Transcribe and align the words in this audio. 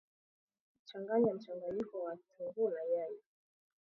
changanya 0.85 1.33
mchanganyiko 1.33 2.03
wa 2.03 2.15
kitunguu 2.15 2.69
na 2.69 2.79
nyanya 2.95 3.21